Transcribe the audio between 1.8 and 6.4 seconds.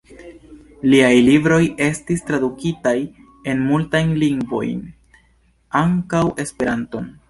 estis tradukitaj en multajn lingvojn, ankaŭ